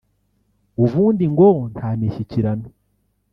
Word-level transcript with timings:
ubundi 0.83 1.25
ngo 1.33 1.49
nta 1.73 1.89
mishyikirano 1.99 2.67